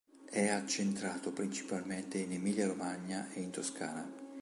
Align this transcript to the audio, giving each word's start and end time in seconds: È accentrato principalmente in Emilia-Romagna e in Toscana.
È 0.31 0.47
accentrato 0.47 1.31
principalmente 1.31 2.17
in 2.17 2.31
Emilia-Romagna 2.33 3.29
e 3.33 3.41
in 3.41 3.51
Toscana. 3.51 4.11